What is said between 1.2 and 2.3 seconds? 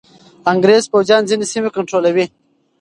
ځینې سیمې کنټرولوي.